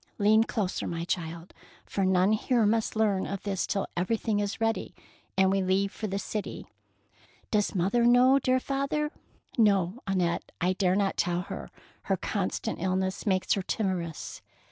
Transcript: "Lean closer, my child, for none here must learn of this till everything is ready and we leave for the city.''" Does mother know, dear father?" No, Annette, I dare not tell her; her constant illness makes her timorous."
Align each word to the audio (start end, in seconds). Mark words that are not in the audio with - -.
"Lean 0.17 0.43
closer, 0.43 0.87
my 0.87 1.03
child, 1.05 1.53
for 1.85 2.03
none 2.03 2.31
here 2.31 2.65
must 2.65 2.95
learn 2.95 3.27
of 3.27 3.43
this 3.43 3.67
till 3.67 3.85
everything 3.95 4.39
is 4.39 4.59
ready 4.59 4.95
and 5.37 5.51
we 5.51 5.61
leave 5.61 5.91
for 5.91 6.07
the 6.07 6.17
city.''" 6.17 6.65
Does 7.51 7.75
mother 7.75 8.03
know, 8.03 8.39
dear 8.39 8.59
father?" 8.59 9.11
No, 9.59 9.99
Annette, 10.07 10.51
I 10.59 10.73
dare 10.73 10.95
not 10.95 11.17
tell 11.17 11.41
her; 11.41 11.69
her 12.05 12.17
constant 12.17 12.81
illness 12.81 13.27
makes 13.27 13.53
her 13.53 13.61
timorous." 13.61 14.41